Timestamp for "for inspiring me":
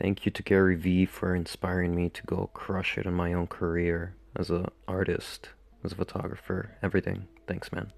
1.04-2.08